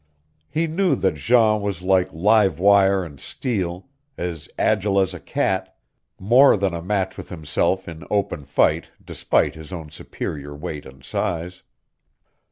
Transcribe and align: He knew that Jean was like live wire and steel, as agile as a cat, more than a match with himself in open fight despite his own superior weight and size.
He 0.49 0.65
knew 0.65 0.95
that 0.95 1.13
Jean 1.13 1.61
was 1.61 1.83
like 1.83 2.11
live 2.11 2.57
wire 2.57 3.05
and 3.05 3.19
steel, 3.19 3.87
as 4.17 4.49
agile 4.57 4.99
as 4.99 5.13
a 5.13 5.19
cat, 5.19 5.77
more 6.19 6.57
than 6.57 6.73
a 6.73 6.81
match 6.81 7.17
with 7.17 7.29
himself 7.29 7.87
in 7.87 8.03
open 8.09 8.45
fight 8.45 8.89
despite 9.05 9.53
his 9.53 9.71
own 9.71 9.91
superior 9.91 10.55
weight 10.55 10.87
and 10.87 11.03
size. 11.03 11.61